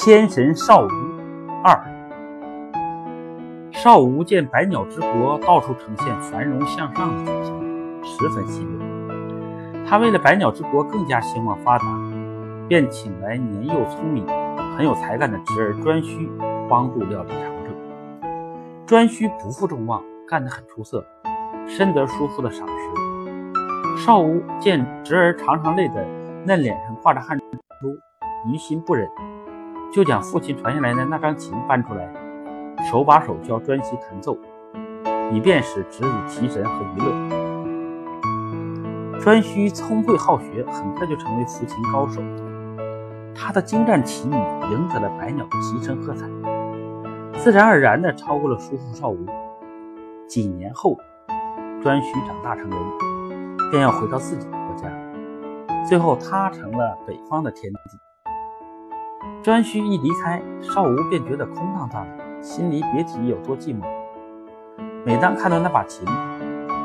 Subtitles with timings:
[0.00, 0.88] 天神少吴
[1.64, 1.76] 二，
[3.72, 7.52] 少吴见百鸟之国到处呈现繁荣向上的景象，
[8.04, 9.84] 十分欣慰。
[9.84, 11.84] 他为了百鸟之国更加兴旺发达，
[12.68, 14.24] 便请来年幼聪明、
[14.76, 16.30] 很有才干的侄儿颛顼
[16.68, 17.74] 帮助料理长政。
[18.86, 21.04] 颛顼不负众望，干得很出色，
[21.66, 24.06] 深得叔父的赏识。
[24.06, 26.06] 少吴见侄儿常常累得
[26.46, 27.36] 嫩脸上挂着汗
[27.80, 27.98] 珠，
[28.48, 29.08] 于心不忍。
[29.92, 32.06] 就将父亲传下来的那张琴搬出来，
[32.90, 34.36] 手把手教颛顼弹奏，
[35.32, 37.10] 以便使侄子提神和娱乐。
[39.18, 42.22] 颛顼聪慧好学，很快就成为抚琴高手。
[43.34, 44.36] 他的精湛琴艺
[44.70, 46.26] 赢得了百鸟的齐声喝彩，
[47.38, 49.26] 自然而然地超过了叔父少吴。
[50.28, 50.96] 几年后，
[51.82, 52.78] 颛顼长大成人，
[53.70, 54.88] 便要回到自己的国家，
[55.88, 58.07] 最后他成了北方的天帝。
[59.42, 63.82] 颛顼一离开，少吴便觉得空荡荡的，心里别提有多寂寞。
[65.04, 66.06] 每当看到那把琴，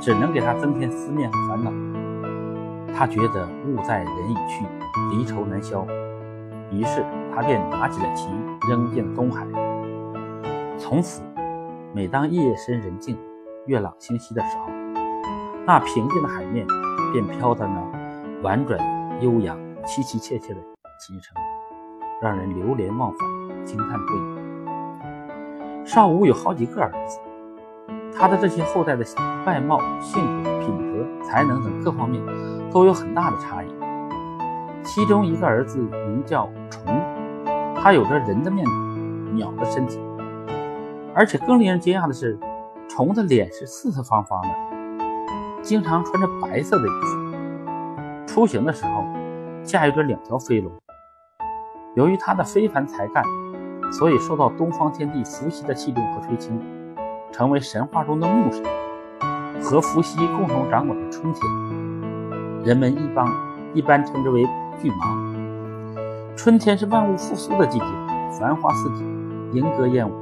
[0.00, 1.72] 只能给他增添思念和烦恼。
[2.96, 4.64] 他觉得物在人已去，
[5.10, 5.84] 离愁难消，
[6.70, 8.30] 于是他便拿起了琴，
[8.68, 9.44] 扔进了东海。
[10.78, 11.22] 从此，
[11.92, 13.18] 每当夜深人静、
[13.66, 14.66] 月朗星稀的时候，
[15.66, 16.64] 那平静的海面
[17.12, 17.80] 便飘荡着
[18.42, 18.78] 婉转
[19.20, 20.60] 悠扬、凄凄切切的
[21.00, 21.34] 琴声。
[22.24, 23.28] 让人流连忘返，
[23.66, 25.84] 惊叹不已。
[25.84, 27.18] 少武有好几个儿子，
[28.16, 29.04] 他的这些后代的
[29.44, 32.24] 外貌、性格、品德、才能等各方面
[32.72, 33.66] 都有很大的差异。
[34.82, 36.98] 其中一个儿子名叫虫，
[37.76, 40.00] 他有着人的面孔，鸟的身体，
[41.14, 42.38] 而且更令人惊讶的是，
[42.88, 44.48] 虫的脸是四四方方的，
[45.60, 49.04] 经常穿着白色的衣服，出行的时候
[49.62, 50.72] 驾驭着两条飞龙。
[51.94, 53.22] 由于他的非凡才干，
[53.92, 56.60] 所以受到东方天帝伏羲的器重和垂青，
[57.30, 58.64] 成为神话中的牧神，
[59.62, 62.64] 和伏羲共同掌管着春天。
[62.64, 63.24] 人们一般
[63.74, 64.44] 一般称之为
[64.82, 66.36] 巨蟒。
[66.36, 67.84] 春天是万物复苏的季节，
[68.40, 69.06] 繁花似锦，
[69.52, 70.20] 莺歌燕舞，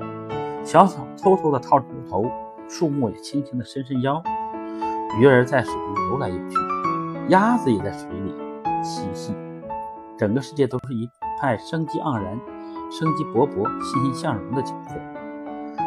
[0.62, 2.30] 小草偷偷地套着乳头，
[2.68, 4.22] 树木也轻轻地伸伸腰，
[5.18, 6.58] 鱼儿在水中游来游去，
[7.28, 8.34] 鸭子也在水里
[8.82, 9.34] 嬉戏，
[10.18, 11.08] 整个世界都是一。
[11.40, 12.38] 派生机盎然、
[12.90, 14.94] 生机勃勃、欣欣向荣的景色，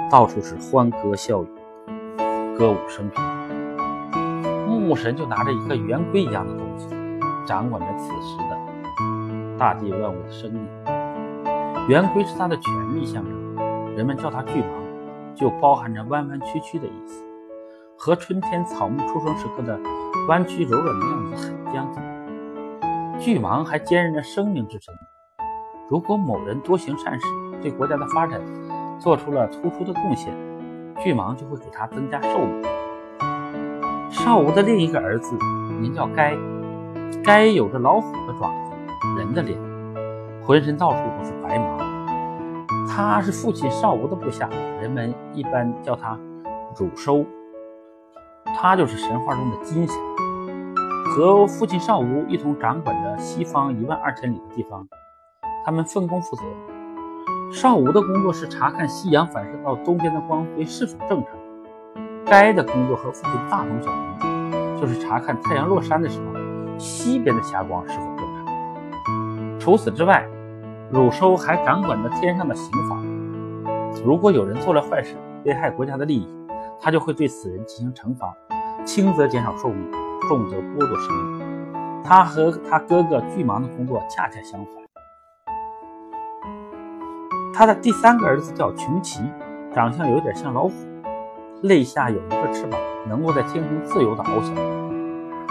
[0.09, 1.47] 到处是欢歌笑语、
[2.57, 3.23] 歌舞升平。
[4.67, 6.89] 木神就拿着一个圆规一样的东西，
[7.43, 10.63] 掌管着此时的大地万物的生命。
[11.87, 13.55] 圆规是他的权力象征，
[13.95, 14.65] 人们叫他巨蟒，
[15.33, 17.23] 就包含着弯弯曲曲的意思，
[17.97, 19.79] 和春天草木出生时刻的
[20.27, 22.03] 弯曲柔软的样子很相近。
[23.19, 24.93] 巨蟒还兼任着生命之神。
[25.87, 27.27] 如果某人多行善事，
[27.61, 28.41] 对国家的发展
[28.99, 30.33] 做出了突出的贡献，
[30.97, 32.63] 巨蟒就会给他增加寿命。
[34.09, 35.37] 少吴的另一个儿子
[35.79, 36.35] 名叫该，
[37.23, 39.59] 该有着老虎的爪子，人的脸，
[40.43, 41.77] 浑身到处都是白毛。
[42.87, 44.49] 他是父亲少吴的部下，
[44.81, 46.17] 人们一般叫他
[46.75, 47.23] 汝收。
[48.57, 49.95] 他就是神话中的金神，
[51.05, 54.87] 和父亲少吴一同掌管着西方一万二千里的地方。
[55.65, 56.43] 他们分工负责。
[57.51, 61.31] 少吴的工作是查看夕阳反射到东边的光辉是否正常，
[62.25, 66.25] 该的工作和父亲大同小异，就是查看太阳落山的时候
[66.77, 69.59] 西边的霞光是否正常。
[69.59, 70.27] 除此之外，
[70.91, 72.97] 汝收还掌管着天上的刑法。
[74.05, 75.15] 如果有人做了坏事，
[75.45, 76.27] 危害国家的利益，
[76.79, 78.35] 他就会对此人进行惩罚，
[78.85, 79.91] 轻则减少寿命，
[80.27, 82.03] 重则剥夺生命。
[82.03, 84.84] 他和他哥哥巨蟒的工作恰恰相反。
[87.57, 89.21] 他的第三个儿子叫穷奇，
[89.73, 90.73] 长相有点像老虎，
[91.61, 92.77] 肋下有一个翅膀，
[93.07, 94.53] 能够在天空自由地翱翔。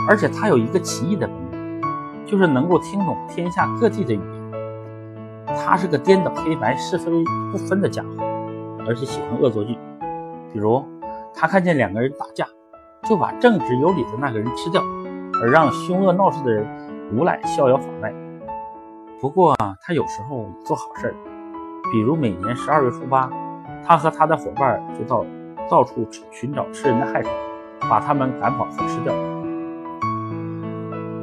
[0.07, 1.83] 而且他有一个奇异的本领，
[2.27, 5.57] 就是能够听懂天下各地的语言。
[5.57, 7.11] 他是个颠倒黑白、是非
[7.51, 8.23] 不分的家伙，
[8.87, 9.79] 而且喜欢恶作剧。
[10.53, 10.85] 比如，
[11.33, 12.47] 他看见两个人打架，
[13.05, 14.83] 就把正直有理的那个人吃掉，
[15.41, 16.67] 而让凶恶闹事的人
[17.15, 18.13] 无赖逍遥法外。
[19.23, 21.15] 不过，他有时候做好事儿。
[21.93, 23.31] 比如每年十二月初八，
[23.85, 25.25] 他和他的伙伴就到
[25.71, 27.31] 到处寻找吃人的害虫，
[27.89, 29.15] 把他们赶跑和吃掉。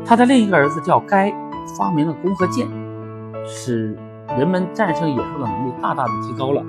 [0.06, 1.34] 他的另一个儿子叫该，
[1.78, 2.68] 发明了弓和箭，
[3.46, 3.98] 使
[4.38, 6.64] 人们战胜野兽的能力大大的提高了。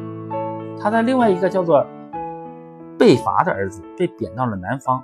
[0.80, 1.86] 他的另外一个叫做
[2.98, 5.02] 贝伐的儿子被贬到了南方，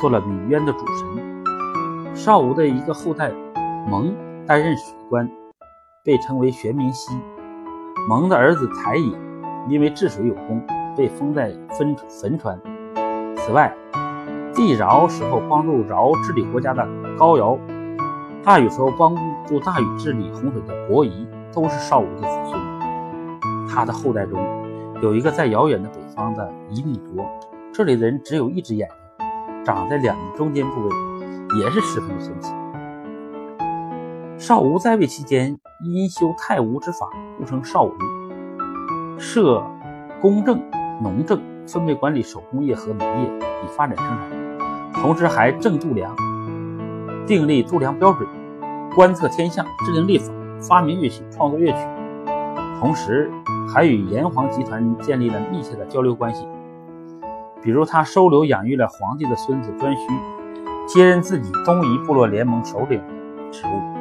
[0.00, 2.14] 做了米渊的主神。
[2.14, 3.32] 少吴的一个后代
[3.88, 4.14] 蒙
[4.46, 5.28] 担任水官，
[6.04, 7.18] 被称为玄冥溪。
[8.08, 9.16] 蒙的儿子台乙，
[9.68, 10.60] 因为治水有功，
[10.96, 12.58] 被封在汾汾川。
[13.36, 13.74] 此外，
[14.54, 16.86] 帝尧时候帮助尧治理国家的
[17.18, 17.58] 高尧，
[18.42, 19.14] 大禹时候帮
[19.46, 22.60] 助大禹治理洪水的伯夷，都是邵武的子孙。
[23.68, 24.38] 他的后代中
[25.00, 27.24] 有一个在遥远的北方的夷狄国，
[27.72, 28.88] 这里的人只有一只眼
[29.18, 29.26] 睛，
[29.64, 30.90] 长在两个中间部位，
[31.60, 32.52] 也是十分的神奇。
[34.42, 37.08] 邵吴在位期间，因修太吴之法，
[37.38, 37.92] 故称邵吴。
[39.16, 39.62] 设
[40.20, 40.60] 公正、
[41.00, 43.28] 农政，分别管理手工业和农业，
[43.62, 44.92] 以发展生产。
[44.94, 46.12] 同时还正度量，
[47.24, 48.28] 订立度量标准，
[48.96, 51.78] 观测天象，制定历法，发明乐器，创作乐曲。
[52.80, 53.30] 同时
[53.72, 56.44] 还与炎黄集团建立了密切的交流关系。
[57.62, 59.96] 比如，他收留养育了皇帝的孙子颛顼，
[60.88, 63.00] 接任自己东夷部落联盟首领
[63.52, 63.91] 职务。